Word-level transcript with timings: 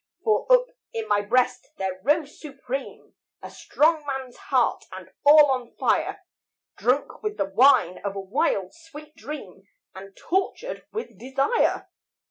For 0.23 0.51
up 0.51 0.65
in 0.93 1.07
my 1.07 1.21
breast 1.21 1.67
there 1.77 1.99
rose 2.01 2.41
supreme 2.41 3.13
A 3.43 3.51
strong 3.51 4.03
man's 4.07 4.35
heart, 4.35 4.85
and 4.91 5.11
all 5.23 5.51
on 5.51 5.75
fire: 5.75 6.23
Drunk 6.75 7.21
with 7.21 7.37
the 7.37 7.45
wine 7.45 7.99
of 8.03 8.15
a 8.15 8.19
wild, 8.19 8.73
sweet 8.73 9.15
dream, 9.15 9.67
And 9.93 10.15
tortured 10.17 10.87
with 10.91 11.19
desire. 11.19 11.87